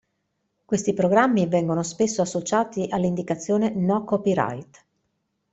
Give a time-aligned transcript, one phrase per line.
[0.65, 4.83] Questi programmi vengono spesso associati all'indicazione no-copyright.